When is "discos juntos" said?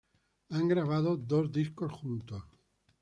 1.51-2.41